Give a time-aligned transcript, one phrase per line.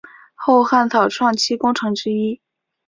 [0.33, 2.41] 后汉草创期功臣之一。